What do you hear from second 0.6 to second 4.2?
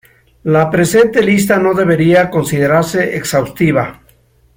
presente lista no debería considerarse exhaustiva.